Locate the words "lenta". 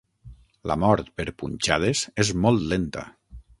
2.75-3.07